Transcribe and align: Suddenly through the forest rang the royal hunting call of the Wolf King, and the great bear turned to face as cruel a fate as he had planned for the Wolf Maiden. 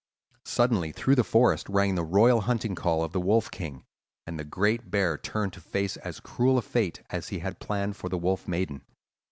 Suddenly 0.47 0.91
through 0.91 1.13
the 1.13 1.23
forest 1.23 1.69
rang 1.69 1.93
the 1.93 2.01
royal 2.03 2.41
hunting 2.41 2.73
call 2.73 3.03
of 3.03 3.11
the 3.11 3.19
Wolf 3.21 3.51
King, 3.51 3.85
and 4.25 4.39
the 4.39 4.43
great 4.43 4.89
bear 4.89 5.15
turned 5.15 5.53
to 5.53 5.61
face 5.61 5.95
as 5.97 6.19
cruel 6.19 6.57
a 6.57 6.63
fate 6.63 7.03
as 7.11 7.27
he 7.27 7.37
had 7.37 7.59
planned 7.59 7.95
for 7.95 8.09
the 8.09 8.17
Wolf 8.17 8.47
Maiden. 8.47 8.81